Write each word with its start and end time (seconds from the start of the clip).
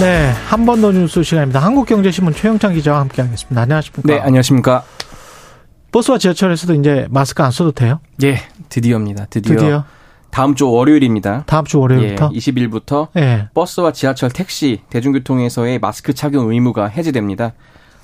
네, 0.00 0.30
한 0.48 0.64
번 0.64 0.80
더 0.80 0.92
뉴스 0.92 1.22
시간입니다. 1.22 1.60
한국경제신문 1.60 2.32
최영창 2.34 2.74
기자와 2.74 3.00
함께하겠습니다. 3.00 3.60
안녕하십니까? 3.60 4.02
네, 4.06 4.18
안녕하십니까? 4.18 4.82
버스와 5.92 6.16
지하철에서도 6.18 6.74
이제 6.74 7.06
마스크 7.10 7.42
안 7.42 7.50
써도 7.50 7.72
돼요? 7.72 8.00
예, 8.22 8.38
드디어입니다. 8.70 9.26
드디어. 9.26 9.56
드디어 9.56 9.84
다음 10.30 10.54
주 10.54 10.70
월요일입니다. 10.70 11.42
다음 11.46 11.64
주 11.64 11.80
월요일부터. 11.80 12.30
예, 12.32 12.38
20일부터 12.38 13.08
예. 13.16 13.48
버스와 13.52 13.92
지하철, 13.92 14.30
택시, 14.30 14.80
대중교통에서의 14.90 15.78
마스크 15.80 16.14
착용 16.14 16.50
의무가 16.50 16.86
해제됩니다. 16.86 17.52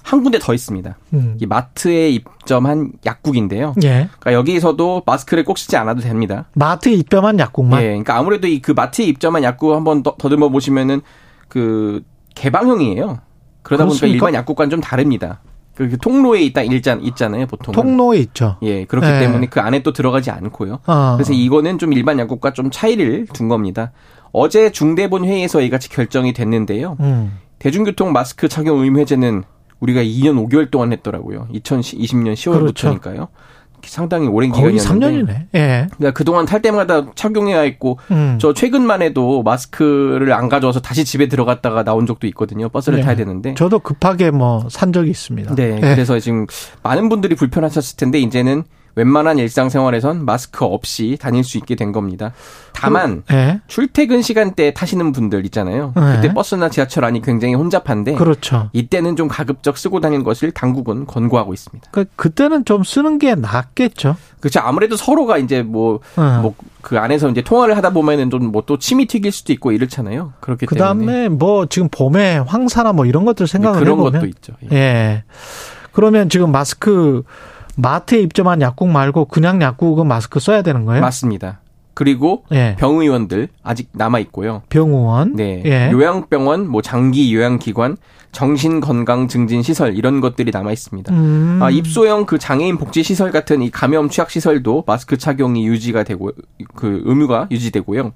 한 0.03 0.23
군데 0.23 0.39
더 0.39 0.53
있습니다. 0.55 0.97
음. 1.15 1.37
이 1.41 1.47
마트에 1.47 2.11
입점한 2.11 2.93
약국인데요. 3.07 3.75
예. 3.85 4.09
그러니까 4.21 4.33
여기서도 4.35 5.03
마스크를 5.07 5.45
꼭 5.45 5.57
쓰지 5.59 5.77
않아도 5.77 6.01
됩니다. 6.03 6.45
마트에 6.55 6.93
입점한 6.93 7.39
약국만. 7.39 7.81
예, 7.83 7.87
그러니까 7.89 8.19
아무래도 8.19 8.47
이 8.49 8.61
그 8.61 8.73
마트에 8.73 9.05
입점한 9.07 9.43
약국 9.45 9.75
한번 9.75 10.03
더- 10.03 10.15
더듬어 10.19 10.49
보시면은 10.51 11.01
그 11.49 12.03
개방형이에요. 12.35 13.21
그러다 13.63 13.85
보니까 13.85 14.01
그렇습니까? 14.01 14.07
일반 14.07 14.35
약국과는 14.35 14.71
좀 14.71 14.81
다릅니다. 14.81 15.41
그, 15.75 15.91
그 15.91 15.99
통로에 15.99 16.41
있다 16.43 16.63
일잔 16.63 17.03
있잖아요, 17.03 17.47
보통. 17.47 17.73
통로에 17.73 18.19
있죠. 18.19 18.57
예, 18.63 18.85
그렇기 18.87 19.07
예. 19.07 19.19
때문에 19.21 19.47
그 19.47 19.61
안에 19.61 19.83
또 19.83 19.93
들어가지 19.93 20.31
않고요. 20.31 20.79
어. 20.87 21.15
그래서 21.17 21.33
이거는 21.33 21.79
좀 21.79 21.93
일반 21.93 22.19
약국과 22.19 22.55
좀 22.55 22.71
차이를 22.71 23.27
둔 23.33 23.49
겁니다. 23.49 23.93
어제 24.33 24.71
중대본 24.71 25.25
회의에서 25.25 25.61
이같이 25.61 25.91
결정이 25.91 26.33
됐는데요. 26.33 26.97
음. 27.01 27.39
대중교통 27.59 28.13
마스크 28.13 28.49
착용 28.49 28.81
의무 28.81 29.01
해제는 29.01 29.45
우리가 29.81 30.03
2년 30.03 30.49
5개월 30.49 30.71
동안 30.71 30.93
했더라고요. 30.93 31.49
2020년 31.53 32.35
10월부터니까요. 32.35 33.29
상당히 33.87 34.27
오랜 34.29 34.51
그렇죠. 34.51 34.63
거의 34.69 34.79
기간이었는데. 34.79 35.33
3년이네. 35.33 35.47
예. 35.55 35.89
그러니까 35.97 36.11
그동안 36.17 36.47
탈 36.47 36.61
때마다 36.63 37.07
착용해야 37.15 37.61
했고 37.61 37.99
음. 38.11 38.39
저 38.41 38.53
최근만 38.53 39.03
해도 39.03 39.43
마스크를 39.43 40.33
안 40.33 40.49
가져와서 40.49 40.81
다시 40.81 41.05
집에 41.05 41.29
들어갔다가 41.29 41.85
나온 41.85 42.07
적도 42.07 42.27
있거든요. 42.29 42.69
버스를 42.69 42.99
예. 43.01 43.03
타야 43.03 43.17
되는데. 43.17 43.55
저도 43.55 43.79
급하게 43.81 44.31
뭐 44.31 44.67
산 44.69 44.93
적이 44.93 45.11
있습니다. 45.11 45.55
네. 45.55 45.77
예. 45.77 45.81
그래서 45.81 46.19
지금 46.19 46.47
많은 46.83 47.09
분들이 47.09 47.35
불편하셨을 47.35 47.97
텐데 47.97 48.19
이제는 48.19 48.65
웬만한 48.97 49.39
일상생활에선 49.39 50.25
마스크 50.25 50.65
없이 50.65 51.17
다닐 51.21 51.45
수 51.45 51.57
있게 51.59 51.75
된 51.75 51.93
겁니다. 51.93 52.33
다만 52.73 53.23
예. 53.31 53.61
출퇴근 53.69 54.21
시간대 54.21 54.75
타시는 54.75 55.13
분들 55.13 55.45
있잖아요. 55.47 55.93
네. 55.97 56.17
그때 56.17 56.35
버스나 56.35 56.69
지하철 56.69 57.05
안이 57.05 57.23
굉장히 57.23 57.55
혼잡한데 57.55 58.15
그렇죠. 58.15 58.69
이때는 58.73 59.17
좀 59.17 59.29
가급적 59.29 59.79
쓰고 59.79 60.01
다니는 60.01 60.25
것을 60.25 60.51
당국은 60.51 61.07
권고하고 61.07 61.55
있습니다. 61.55 61.89
그 61.93 62.05
그때는 62.17 62.65
좀 62.65 62.85
쓰는 62.85 63.19
게 63.19 63.35
낫겠죠. 63.35 64.17
그렇죠. 64.41 64.61
아무래도 64.61 64.97
서로가 64.97 65.39
이제 65.39 65.63
뭐 65.63 66.01
어. 66.17 66.41
뭐그 66.43 66.99
안에서 66.99 67.29
이제 67.31 67.43
통화를 67.43 67.77
하다 67.77 67.91
보면은 67.91 68.31
좀 68.31 68.51
뭐 68.51 68.67
또 68.67 68.79
침이 68.79 69.07
튀길 69.07 69.31
수도 69.31 69.53
있고 69.53 69.73
이렇잖아요. 69.73 70.33
그렇기 70.41 70.67
때문에 70.67 70.79
그다음에 70.79 71.29
뭐 71.29 71.67
지금 71.67 71.89
봄에 71.89 72.39
황사나 72.39 72.93
뭐 72.93 73.07
이런 73.07 73.25
것들 73.25 73.47
생각을 73.47 73.79
그런 73.79 73.93
해보면 73.99 74.13
것도 74.13 74.27
있죠. 74.27 74.55
예. 74.73 74.77
예. 74.77 75.25
그러면 75.93 76.29
지금 76.29 76.51
마스크 76.51 77.23
마트에 77.77 78.21
입점한 78.21 78.61
약국 78.61 78.89
말고 78.89 79.27
그냥 79.27 79.63
약국은 79.63 80.07
마스크 80.07 80.41
써야 80.41 80.63
되는 80.63 80.85
거예요? 80.85 81.01
맞습니다. 81.01 81.61
그리고 81.95 82.45
예. 82.53 82.77
병의원들 82.79 83.49
아직 83.63 83.89
남아 83.93 84.19
있고요. 84.19 84.63
병원. 84.69 85.35
네. 85.35 85.63
예. 85.65 85.91
요양병원, 85.91 86.69
뭐 86.69 86.83
장기 86.83 87.35
요양기관, 87.35 87.97
정신건강증진시설 88.33 89.97
이런 89.97 90.21
것들이 90.21 90.51
남아 90.51 90.73
있습니다. 90.73 91.11
음. 91.15 91.59
아, 91.63 91.71
입소형 91.71 92.27
그 92.27 92.39
장애인 92.39 92.77
복지시설 92.77 93.31
같은 93.31 93.63
이 93.63 93.71
감염 93.71 94.11
취약 94.11 94.31
시설도 94.31 94.85
마스크 94.87 95.17
착용이 95.17 95.67
유지가 95.67 96.03
되고 96.03 96.33
그 96.75 97.03
의무가 97.07 97.49
유지되고요. 97.51 98.13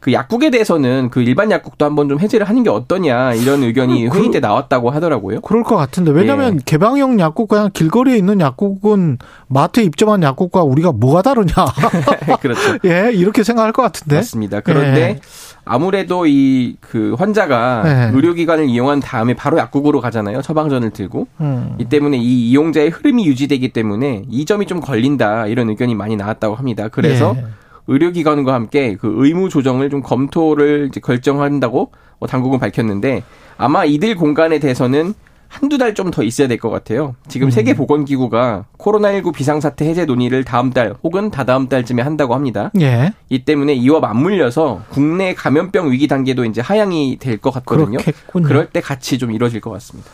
그 0.00 0.12
약국에 0.12 0.50
대해서는 0.50 1.10
그 1.10 1.22
일반 1.22 1.50
약국도 1.50 1.84
한번 1.84 2.08
좀 2.08 2.20
해제를 2.20 2.48
하는 2.48 2.62
게 2.62 2.70
어떠냐 2.70 3.34
이런 3.34 3.62
의견이 3.62 4.08
그- 4.08 4.18
회의 4.18 4.30
때 4.30 4.40
나왔다고 4.40 4.90
하더라고요. 4.90 5.40
그럴 5.40 5.62
것 5.64 5.76
같은데 5.76 6.10
왜냐하면 6.12 6.56
예. 6.56 6.58
개방형 6.64 7.18
약국 7.20 7.48
그냥 7.48 7.70
길거리에 7.72 8.16
있는 8.16 8.40
약국은 8.40 9.18
마트에 9.48 9.82
입점한 9.84 10.22
약국과 10.22 10.62
우리가 10.62 10.92
뭐가 10.92 11.22
다르냐? 11.22 11.52
그렇죠. 12.40 12.60
예, 12.86 13.10
이렇게 13.12 13.42
생각할 13.42 13.72
것 13.72 13.82
같은데. 13.82 14.16
맞습니다. 14.16 14.60
그런데 14.60 15.00
예. 15.00 15.20
아무래도 15.64 16.26
이 16.26 16.76
그 16.80 17.14
환자가 17.18 17.82
네. 17.84 18.10
의료기관을 18.14 18.66
이용한 18.68 19.00
다음에 19.00 19.34
바로 19.34 19.58
약국으로 19.58 20.00
가잖아요. 20.00 20.40
처방전을 20.42 20.90
들고. 20.90 21.26
음. 21.40 21.74
이 21.78 21.84
때문에 21.84 22.16
이 22.16 22.50
이용자의 22.50 22.88
흐름이 22.90 23.26
유지되기 23.26 23.72
때문에 23.74 24.22
이 24.30 24.44
점이 24.46 24.64
좀 24.66 24.80
걸린다 24.80 25.46
이런 25.48 25.68
의견이 25.68 25.94
많이 25.94 26.16
나왔다고 26.16 26.54
합니다. 26.54 26.88
그래서 26.88 27.34
예. 27.36 27.44
의료기관과 27.88 28.54
함께 28.54 28.96
그 29.00 29.12
의무 29.16 29.48
조정을 29.48 29.90
좀 29.90 30.02
검토를 30.02 30.86
이제 30.90 31.00
결정한다고 31.00 31.90
뭐 32.20 32.28
당국은 32.28 32.58
밝혔는데 32.58 33.22
아마 33.56 33.84
이들 33.84 34.14
공간에 34.14 34.58
대해서는 34.58 35.14
한두 35.48 35.78
달 35.78 35.94
좀 35.94 36.10
더 36.10 36.22
있어야 36.22 36.46
될 36.46 36.58
것 36.58 36.68
같아요. 36.68 37.14
지금 37.26 37.48
세계보건기구가 37.50 38.66
코로나19 38.76 39.32
비상사태 39.32 39.88
해제 39.88 40.04
논의를 40.04 40.44
다음 40.44 40.70
달 40.74 40.94
혹은 41.02 41.30
다다음 41.30 41.68
달쯤에 41.70 42.02
한다고 42.02 42.34
합니다. 42.34 42.70
예. 42.82 43.14
이 43.30 43.44
때문에 43.46 43.72
이와 43.72 44.00
맞물려서 44.00 44.82
국내 44.90 45.32
감염병 45.34 45.90
위기 45.90 46.06
단계도 46.06 46.44
이제 46.44 46.60
하향이 46.60 47.16
될 47.18 47.38
것 47.38 47.50
같거든요. 47.52 47.96
그렇겠군요. 47.96 48.46
그럴 48.46 48.66
때 48.66 48.82
같이 48.82 49.16
좀 49.16 49.32
이루어질 49.32 49.62
것 49.62 49.70
같습니다. 49.70 50.10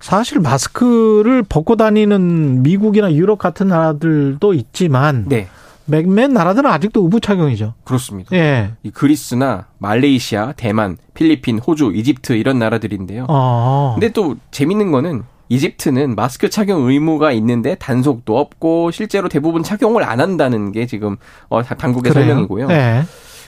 사실 0.00 0.40
마스크를 0.40 1.42
벗고 1.42 1.76
다니는 1.76 2.62
미국이나 2.62 3.12
유럽 3.12 3.38
같은 3.38 3.68
나라들도 3.68 4.54
있지만 4.54 5.26
네, 5.28 5.48
몇몇 5.88 6.28
나라들은 6.30 6.70
아직도 6.70 7.02
의무 7.02 7.20
착용이죠. 7.20 7.74
그렇습니다. 7.84 8.34
예. 8.36 8.72
이 8.82 8.90
그리스나 8.90 9.66
말레이시아, 9.78 10.52
대만, 10.56 10.96
필리핀, 11.14 11.58
호주, 11.58 11.92
이집트 11.94 12.34
이런 12.34 12.58
나라들인데요. 12.58 13.26
어. 13.28 13.92
근데 13.94 14.12
또 14.12 14.36
재밌는 14.50 14.92
거는 14.92 15.22
이집트는 15.48 16.14
마스크 16.14 16.50
착용 16.50 16.88
의무가 16.88 17.32
있는데 17.32 17.74
단속도 17.76 18.38
없고 18.38 18.90
실제로 18.90 19.28
대부분 19.30 19.62
착용을 19.62 20.04
안 20.04 20.20
한다는 20.20 20.72
게 20.72 20.86
지금 20.86 21.16
어, 21.48 21.62
다- 21.62 21.74
당국의 21.74 22.12
그래요? 22.12 22.26
설명이고요. 22.26 22.68
예. 22.70 23.02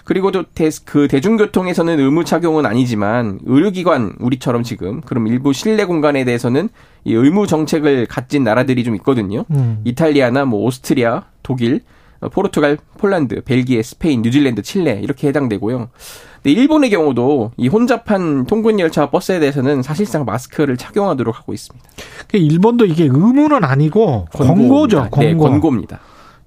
그리고 0.05 0.33
또그 0.33 1.09
대중교통에서는 1.09 2.01
의무 2.01 2.25
착용은 2.25 2.65
아니지만 2.65 3.39
의료기관 3.45 4.15
우리처럼 4.19 4.63
지금 4.63 5.03
그럼 5.03 5.27
일부 5.29 5.53
실내 5.53 5.85
공간에 5.85 6.25
대해서는 6.25 6.71
이 7.05 7.13
의무 7.13 7.47
정책을 7.47 8.07
가진 8.07 8.43
나라들이 8.43 8.83
좀 8.83 8.95
있거든요. 8.97 9.45
음. 9.51 9.83
이탈리아나 9.85 10.47
뭐 10.47 10.65
오스트리아, 10.65 11.25
독일, 11.43 11.77
어, 11.77 11.81
포르투갈, 12.29 12.79
폴란드, 12.99 13.43
벨기에, 13.45 13.83
스페인, 13.83 14.23
뉴질랜드, 14.23 14.63
칠레 14.63 15.01
이렇게 15.03 15.29
해당되고요. 15.29 15.89
근데 16.43 16.61
일본의 16.61 16.91
경우도 16.91 17.53
이 17.57 17.69
혼잡한 17.69 18.47
통근 18.47 18.79
열차와 18.81 19.11
버스에 19.11 19.39
대해서는 19.41 19.83
사실상 19.83 20.25
마스크를 20.25 20.77
착용하도록 20.77 21.37
하고 21.37 21.53
있습니다. 21.53 21.87
그 22.29 22.37
일본도 22.37 22.87
이게 22.87 23.05
의무는 23.05 23.65
아니고 23.65 24.27
권고죠. 24.33 25.09
권고입니다. 25.11 25.21
네, 25.21 25.31
권고. 25.33 25.45
권고입니다. 25.51 26.01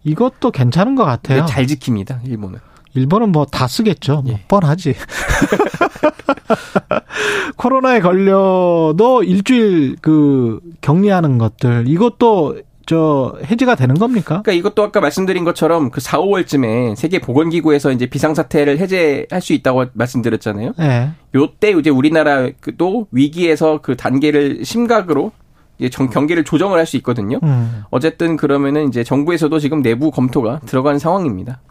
이것도 0.03 0.51
괜찮은 0.51 0.95
것 0.95 1.05
같아요. 1.05 1.39
근데 1.39 1.51
잘 1.51 1.65
지킵니다. 1.65 2.27
일본은. 2.27 2.59
일본은 2.95 3.31
뭐 3.31 3.45
다 3.45 3.67
쓰겠죠. 3.67 4.21
뭐 4.23 4.33
예. 4.33 4.43
뻔하지. 4.47 4.95
코로나에 7.57 7.99
걸려도 8.01 9.23
일주일 9.23 9.95
그 10.01 10.59
격리하는 10.81 11.37
것들 11.37 11.85
이것도 11.87 12.57
저 12.85 13.37
해지가 13.49 13.75
되는 13.75 13.95
겁니까? 13.95 14.41
그러니까 14.43 14.51
이것도 14.53 14.83
아까 14.83 14.99
말씀드린 14.99 15.43
것처럼 15.43 15.89
그 15.89 16.01
4, 16.01 16.19
5월쯤에 16.19 16.95
세계 16.95 17.19
보건기구에서 17.19 17.91
이제 17.91 18.05
비상사태를 18.05 18.77
해제할 18.79 19.41
수 19.41 19.53
있다고 19.53 19.85
말씀드렸잖아요. 19.93 20.73
예. 20.79 21.11
요때 21.35 21.71
이제 21.71 21.89
우리나라도 21.89 23.07
위기에서 23.11 23.79
그 23.81 23.95
단계를 23.95 24.65
심각으로 24.65 25.31
이제 25.79 25.89
정, 25.89 26.09
경계를 26.09 26.43
조정을 26.43 26.77
할 26.77 26.85
수 26.85 26.97
있거든요. 26.97 27.39
음. 27.43 27.83
어쨌든 27.89 28.35
그러면은 28.37 28.89
이제 28.89 29.03
정부에서도 29.03 29.57
지금 29.59 29.81
내부 29.81 30.11
검토가 30.11 30.59
들어간 30.65 30.99
상황입니다. 30.99 31.61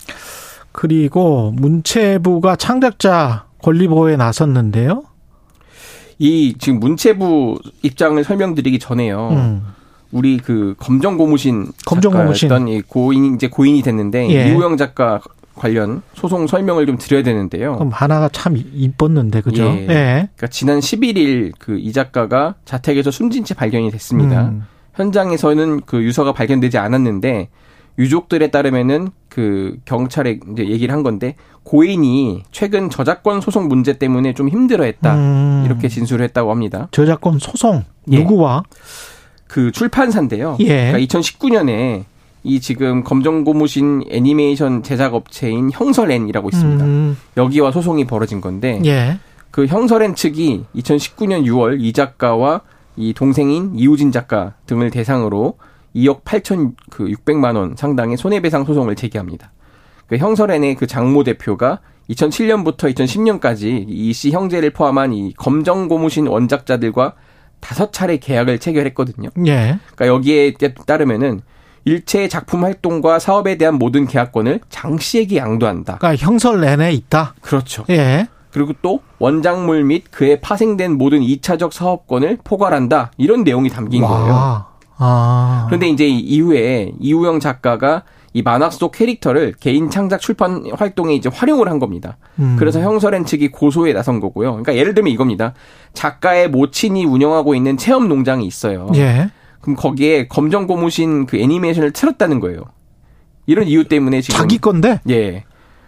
그리고 0.72 1.52
문체부가 1.54 2.56
창작자 2.56 3.44
권리 3.62 3.86
보호에 3.86 4.16
나섰는데요. 4.16 5.04
이 6.18 6.54
지금 6.58 6.80
문체부 6.80 7.58
입장을 7.82 8.22
설명드리기 8.24 8.78
전에요. 8.78 9.28
음. 9.32 9.62
우리 10.12 10.36
그 10.38 10.74
검정 10.78 11.16
고무신 11.16 11.72
검정 11.86 12.12
고무신. 12.12 12.68
이 12.68 12.82
고인 12.82 13.34
이제 13.34 13.48
고인이 13.48 13.82
됐는데 13.82 14.30
예. 14.30 14.48
이우영 14.52 14.76
작가 14.76 15.20
관련 15.54 16.02
소송 16.14 16.46
설명을 16.46 16.86
좀 16.86 16.96
드려야 16.98 17.22
되는데요. 17.22 17.74
그럼 17.76 17.90
하나가 17.92 18.28
참 18.30 18.56
이뻤는데 18.56 19.40
그죠? 19.42 19.64
예. 19.64 19.80
예. 19.88 20.28
그러니까 20.36 20.46
지난 20.48 20.78
11일 20.80 21.52
그 21.58 21.78
이 21.78 21.92
작가가 21.92 22.54
자택에서 22.64 23.10
숨진 23.10 23.44
채 23.44 23.54
발견이 23.54 23.90
됐습니다. 23.90 24.48
음. 24.48 24.64
현장에서는 24.94 25.80
그 25.86 26.02
유서가 26.02 26.32
발견되지 26.32 26.78
않았는데 26.78 27.48
유족들에 27.98 28.50
따르면은 28.50 29.08
그 29.28 29.76
경찰에 29.84 30.38
이제 30.52 30.66
얘기를 30.68 30.94
한 30.94 31.02
건데 31.02 31.36
고인이 31.64 32.42
최근 32.50 32.88
저작권 32.90 33.40
소송 33.40 33.68
문제 33.68 33.98
때문에 33.98 34.32
좀 34.34 34.48
힘들어했다 34.48 35.14
음. 35.14 35.62
이렇게 35.66 35.88
진술을 35.88 36.24
했다고 36.24 36.50
합니다. 36.50 36.88
저작권 36.90 37.38
소송 37.38 37.84
예. 38.10 38.18
누구와? 38.18 38.62
그 39.52 39.70
출판사인데요. 39.70 40.56
예. 40.60 40.90
그러니까 40.92 40.98
2019년에 41.20 42.04
이 42.42 42.58
지금 42.60 43.04
검정 43.04 43.44
고무신 43.44 44.02
애니메이션 44.10 44.82
제작 44.82 45.12
업체인 45.12 45.70
형설엔이라고 45.70 46.48
있습니다. 46.48 46.84
음. 46.86 47.18
여기와 47.36 47.70
소송이 47.70 48.06
벌어진 48.06 48.40
건데 48.40 48.80
예. 48.86 49.18
그 49.50 49.66
형설엔 49.66 50.14
측이 50.14 50.64
2019년 50.74 51.44
6월 51.44 51.76
이 51.82 51.92
작가와 51.92 52.62
이 52.96 53.12
동생인 53.12 53.72
이우진 53.76 54.10
작가 54.10 54.54
등을 54.64 54.90
대상으로 54.90 55.58
2억 55.94 56.22
8천 56.22 56.72
그 56.88 57.04
600만 57.04 57.54
원 57.54 57.76
상당의 57.76 58.16
손해배상 58.16 58.64
소송을 58.64 58.96
제기합니다. 58.96 59.52
그 60.06 60.16
형설엔의 60.16 60.76
그 60.76 60.86
장모 60.86 61.24
대표가 61.24 61.80
2007년부터 62.08 62.94
2010년까지 62.94 63.84
이 63.86 64.12
씨 64.14 64.30
형제를 64.30 64.70
포함한 64.70 65.12
이 65.12 65.34
검정 65.34 65.88
고무신 65.88 66.26
원작자들과 66.26 67.12
다섯 67.62 67.92
차례 67.92 68.18
계약을 68.18 68.58
체결했거든요. 68.58 69.30
예. 69.46 69.78
그러니까 69.94 70.06
여기에 70.08 70.54
따르면은 70.84 71.40
일체의 71.84 72.28
작품 72.28 72.64
활동과 72.64 73.18
사업에 73.18 73.56
대한 73.56 73.76
모든 73.76 74.06
계약권을 74.06 74.60
장 74.68 74.98
씨에게 74.98 75.36
양도한다. 75.36 75.98
그러니까 75.98 76.24
형설 76.24 76.60
내내 76.60 76.92
있다. 76.92 77.34
그렇죠. 77.40 77.84
예. 77.88 78.28
그리고 78.50 78.74
또 78.82 79.00
원작물 79.18 79.84
및 79.84 80.04
그에 80.10 80.38
파생된 80.40 80.98
모든 80.98 81.20
2차적 81.20 81.72
사업권을 81.72 82.38
포괄한다. 82.44 83.12
이런 83.16 83.44
내용이 83.44 83.70
담긴 83.70 84.02
거예요. 84.02 84.66
와. 85.02 85.64
아. 85.64 85.64
그런데 85.66 85.88
이제 85.88 86.06
이후에 86.06 86.92
이우영 87.00 87.40
작가가 87.40 88.04
이 88.34 88.42
만화 88.42 88.70
속 88.70 88.92
캐릭터를 88.92 89.52
개인 89.60 89.90
창작 89.90 90.20
출판 90.20 90.64
활동에 90.72 91.14
이제 91.14 91.28
활용을 91.32 91.68
한 91.68 91.78
겁니다. 91.78 92.16
음. 92.38 92.56
그래서 92.58 92.80
형설엔 92.80 93.26
측이 93.26 93.50
고소에 93.50 93.92
나선 93.92 94.20
거고요. 94.20 94.52
그러니까 94.52 94.74
예를 94.74 94.94
들면 94.94 95.12
이겁니다. 95.12 95.52
작가의 95.92 96.48
모친이 96.48 97.04
운영하고 97.04 97.54
있는 97.54 97.76
체험 97.76 98.08
농장이 98.08 98.46
있어요. 98.46 98.88
예. 98.94 99.30
그럼 99.60 99.76
거기에 99.76 100.28
검정 100.28 100.66
고무신 100.66 101.26
그 101.26 101.36
애니메이션을 101.38 101.92
틀었다는 101.92 102.40
거예요. 102.40 102.62
이런 103.46 103.66
이유 103.66 103.84
때문에 103.84 104.22
지금 104.22 104.38
자기 104.38 104.58
건데 104.58 105.00
예. 105.10 105.44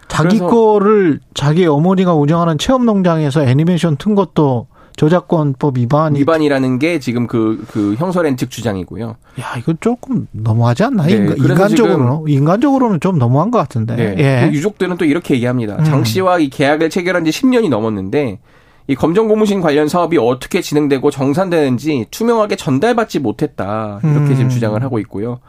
자기 0.07 0.37
거를 0.37 1.19
자기 1.33 1.65
어머니가 1.65 2.13
운영하는 2.13 2.59
체험 2.59 2.85
농장에서 2.85 3.43
애니메이션 3.43 3.97
튼 3.97 4.13
것도 4.13 4.67
저작권법 4.95 5.77
위반이 5.77 6.19
위반이라는 6.19 6.79
게 6.79 6.99
지금 6.99 7.27
그, 7.27 7.63
그 7.69 7.95
형설엔 7.95 8.37
측 8.37 8.49
주장이고요. 8.49 9.15
야, 9.41 9.55
이거 9.57 9.73
조금 9.79 10.27
너무하지 10.31 10.83
않나? 10.85 11.03
네, 11.05 11.13
인간, 11.13 11.37
인간적으로는 11.37 12.27
인간적으로는 12.27 12.99
좀 12.99 13.17
너무한 13.17 13.51
것 13.51 13.57
같은데. 13.57 13.95
네. 13.95 14.15
예. 14.17 14.47
그 14.47 14.55
유족들은 14.55 14.97
또 14.97 15.05
이렇게 15.05 15.35
얘기합니다. 15.35 15.75
음. 15.77 15.83
장 15.83 16.03
씨와 16.03 16.39
이 16.39 16.49
계약을 16.49 16.89
체결한 16.89 17.25
지 17.25 17.31
10년이 17.31 17.69
넘었는데 17.69 18.39
이 18.87 18.95
검정 18.95 19.27
고무신 19.27 19.61
관련 19.61 19.87
사업이 19.87 20.17
어떻게 20.17 20.61
진행되고 20.61 21.09
정산되는지 21.11 22.07
투명하게 22.11 22.55
전달받지 22.55 23.19
못했다. 23.19 23.99
이렇게 24.03 24.19
음. 24.19 24.35
지금 24.35 24.49
주장을 24.49 24.81
하고 24.81 24.99
있고요. 24.99 25.39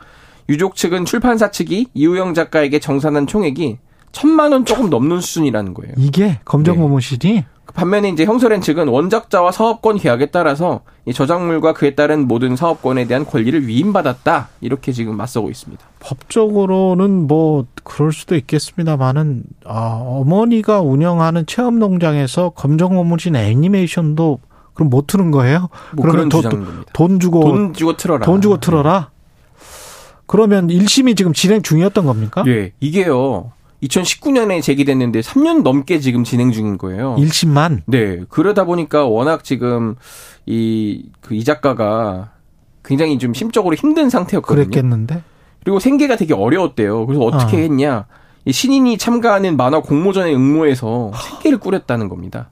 유족 0.49 0.77
측은 0.77 1.05
출판사 1.05 1.51
측이 1.51 1.89
이우영 1.95 2.35
작가에게 2.35 2.79
정산한 2.79 3.27
총액이 3.27 3.79
천만 4.13 4.53
원 4.53 4.65
조금 4.65 4.89
넘는 4.89 5.21
수준이라는 5.21 5.75
거예요. 5.75 5.93
이게 5.99 6.39
검정 6.45 6.77
네. 6.77 6.83
고무신이 6.83 7.45
반면에 7.75 8.09
이제 8.09 8.25
형설엔 8.25 8.61
측은 8.61 8.89
원작자와 8.89 9.53
사업권 9.53 9.99
계약에 9.99 10.27
따라서 10.27 10.83
이 11.05 11.13
저작물과 11.13 11.75
그에 11.75 11.95
따른 11.95 12.27
모든 12.27 12.57
사업권에 12.57 13.07
대한 13.07 13.27
권리를 13.27 13.67
위임받았다. 13.67 14.49
이렇게 14.61 14.93
지금 14.93 15.17
맞서고 15.17 15.51
있습니다. 15.51 15.85
법적으로는 16.01 17.27
뭐 17.27 17.67
그럴 17.85 18.13
수도 18.13 18.37
있겠습니다만은 18.37 19.43
아, 19.65 20.01
어머니가 20.05 20.81
운영하는 20.81 21.47
체험 21.47 21.79
농장에서 21.79 22.51
검정 22.51 22.97
고무신 22.97 23.37
애니메이션도 23.37 24.39
그럼 24.75 24.91
못 24.91 25.07
트는 25.07 25.31
거예요? 25.31 25.69
뭐 25.95 26.05
그러면 26.05 26.29
도-. 26.29 26.43
돈 26.93 27.21
주고 27.21 27.41
돈 27.41 27.73
주고 27.75 27.97
틀어라. 27.97 28.25
돈 28.25 28.41
주고 28.41 28.59
틀어라. 28.59 29.11
그러면 30.27 30.69
1심이 30.69 31.17
지금 31.17 31.33
진행 31.33 31.63
중이었던 31.63 32.05
겁니까? 32.05 32.43
예, 32.47 32.73
이게요. 32.81 33.53
2019년에 33.83 34.63
제기됐는데 34.63 35.21
3년 35.21 35.63
넘게 35.63 36.01
지금 36.01 36.25
진행 36.25 36.51
중인 36.53 36.79
거예요. 36.79 37.17
1심만 37.19 37.83
네. 37.87 38.21
그러다 38.29 38.65
보니까 38.65 39.07
워낙 39.07 39.45
지금 39.45 39.97
이, 40.47 41.05
그 41.21 41.35
이 41.35 41.45
작가가 41.45 42.31
굉장히 42.85 43.19
좀 43.19 43.35
심적으로 43.35 43.75
힘든 43.75 44.09
상태였거든요. 44.09 44.65
그랬겠는데. 44.65 45.23
그리고 45.63 45.81
생계가 45.81 46.17
되게 46.17 46.33
어려웠대요. 46.35 47.07
그래서 47.07 47.25
어떻게 47.25 47.57
어. 47.57 47.61
했냐. 47.61 48.07
이 48.45 48.53
신인이 48.53 48.97
참가하는 48.97 49.57
만화 49.57 49.81
공모전에 49.81 50.33
응모해서 50.33 51.11
생계를 51.15 51.59
꾸렸다는 51.59 52.09
겁니다. 52.09 52.49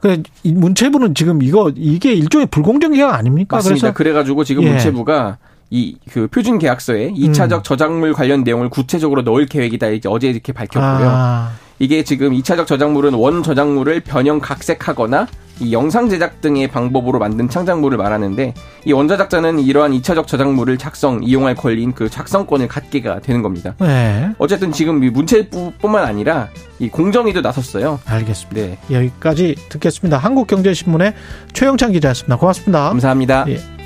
그 0.00 0.22
문체부는 0.44 1.14
지금 1.14 1.42
이거 1.42 1.72
이게 1.74 2.12
일종의 2.12 2.46
불공정 2.46 2.92
계약 2.92 3.14
아닙니까? 3.14 3.56
맞습니다. 3.56 3.92
그래 3.92 4.12
가지고 4.12 4.44
지금 4.44 4.64
예. 4.64 4.70
문체부가 4.70 5.38
이 5.70 5.96
그 6.10 6.26
표준 6.26 6.58
계약서에 6.58 7.12
2차적 7.12 7.58
음. 7.58 7.62
저작물 7.62 8.12
관련 8.12 8.42
내용을 8.42 8.68
구체적으로 8.68 9.22
넣을 9.22 9.46
계획이다. 9.46 9.88
이제 9.88 10.08
어제 10.08 10.28
이렇게 10.28 10.52
밝혔고요. 10.52 11.08
아, 11.08 11.52
이게 11.78 12.02
지금 12.02 12.32
2차적 12.32 12.66
저작물은 12.66 13.14
원 13.14 13.42
저작물을 13.42 14.00
변형 14.00 14.40
각색하거나 14.40 15.28
이 15.60 15.72
영상 15.72 16.08
제작 16.08 16.40
등의 16.40 16.68
방법으로 16.68 17.18
만든 17.18 17.48
창작물을 17.48 17.98
말하는데 17.98 18.54
이 18.86 18.92
원저작자는 18.92 19.60
이러한 19.60 19.92
2차적 19.92 20.26
저작물을 20.26 20.78
작성, 20.78 21.22
이용할 21.22 21.54
권리인 21.54 21.92
그 21.92 22.08
작성권을 22.08 22.66
갖게가 22.66 23.20
되는 23.20 23.42
겁니다. 23.42 23.74
네. 23.78 24.30
어쨌든 24.38 24.72
지금 24.72 25.04
이 25.04 25.10
문체부뿐만 25.10 26.04
아니라 26.04 26.48
이 26.78 26.88
공정위도 26.88 27.42
나섰어요. 27.42 28.00
알겠습니다. 28.06 28.60
네. 28.60 28.78
여기까지 28.90 29.54
듣겠습니다. 29.68 30.16
한국경제신문의 30.18 31.14
최영찬 31.52 31.92
기자였습니다. 31.92 32.36
고맙습니다. 32.36 32.88
감사합니다. 32.88 33.44
예. 33.48 33.79